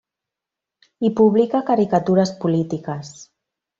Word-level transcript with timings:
Hi 1.01 1.11
publica 1.19 1.61
caricatures 1.67 2.33
polítiques. 2.47 3.13